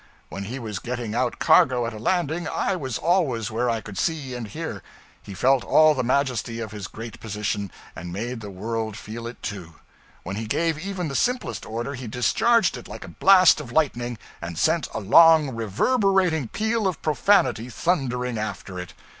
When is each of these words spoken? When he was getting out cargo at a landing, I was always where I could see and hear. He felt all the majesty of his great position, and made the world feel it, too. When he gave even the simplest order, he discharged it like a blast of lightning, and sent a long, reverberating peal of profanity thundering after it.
When 0.29 0.45
he 0.45 0.57
was 0.57 0.79
getting 0.79 1.13
out 1.13 1.37
cargo 1.37 1.85
at 1.85 1.93
a 1.93 1.99
landing, 1.99 2.47
I 2.47 2.75
was 2.75 2.97
always 2.97 3.51
where 3.51 3.69
I 3.69 3.81
could 3.81 3.99
see 3.99 4.33
and 4.33 4.47
hear. 4.47 4.81
He 5.21 5.35
felt 5.35 5.63
all 5.63 5.93
the 5.93 6.01
majesty 6.03 6.59
of 6.59 6.71
his 6.71 6.87
great 6.87 7.19
position, 7.19 7.69
and 7.95 8.11
made 8.11 8.39
the 8.41 8.49
world 8.49 8.97
feel 8.97 9.27
it, 9.27 9.43
too. 9.43 9.75
When 10.23 10.37
he 10.37 10.47
gave 10.47 10.83
even 10.83 11.07
the 11.07 11.13
simplest 11.15 11.67
order, 11.67 11.93
he 11.93 12.07
discharged 12.07 12.77
it 12.77 12.87
like 12.87 13.03
a 13.05 13.09
blast 13.09 13.61
of 13.61 13.71
lightning, 13.71 14.17
and 14.41 14.57
sent 14.57 14.87
a 14.91 14.99
long, 14.99 15.51
reverberating 15.55 16.47
peal 16.47 16.87
of 16.87 16.99
profanity 17.03 17.69
thundering 17.69 18.39
after 18.39 18.79
it. 18.79 18.95